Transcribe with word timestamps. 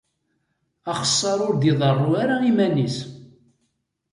Axessaṛ 0.91 1.39
ur 1.47 1.55
d-iḍerru 1.55 2.09
ara 2.21 2.35
iman-is. 2.49 2.97